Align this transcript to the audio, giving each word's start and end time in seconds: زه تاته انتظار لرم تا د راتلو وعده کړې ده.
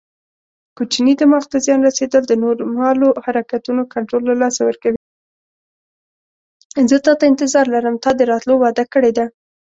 زه 6.89 6.97
تاته 7.05 7.25
انتظار 7.31 7.65
لرم 7.73 7.95
تا 8.03 8.09
د 8.15 8.21
راتلو 8.31 8.55
وعده 8.63 8.83
کړې 8.93 9.11
ده. 9.17 9.25